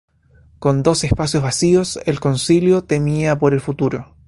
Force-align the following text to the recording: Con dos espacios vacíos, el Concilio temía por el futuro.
Con 0.57 0.81
dos 0.81 1.03
espacios 1.03 1.43
vacíos, 1.43 1.99
el 2.07 2.19
Concilio 2.19 2.83
temía 2.83 3.37
por 3.37 3.53
el 3.53 3.61
futuro. 3.61 4.15